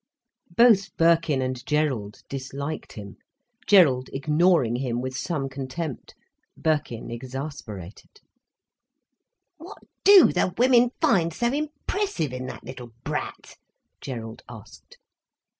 Both 0.57 0.97
Birkin 0.97 1.43
and 1.43 1.63
Gerald 1.63 2.23
disliked 2.27 2.93
him, 2.93 3.17
Gerald 3.67 4.09
ignoring 4.11 4.77
him 4.77 4.99
with 4.99 5.15
some 5.15 5.47
contempt, 5.47 6.15
Birkin 6.57 7.11
exasperated. 7.11 8.09
"What 9.57 9.83
do 10.03 10.33
the 10.33 10.55
women 10.57 10.89
find 11.01 11.31
so 11.31 11.53
impressive 11.53 12.33
in 12.33 12.47
that 12.47 12.63
little 12.63 12.93
brat?" 13.03 13.57
Gerald 14.01 14.41
asked. 14.49 14.97